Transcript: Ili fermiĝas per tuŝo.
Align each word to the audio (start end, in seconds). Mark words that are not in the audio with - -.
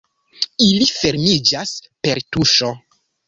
Ili 0.67 0.87
fermiĝas 0.91 1.75
per 2.07 2.23
tuŝo. 2.37 2.73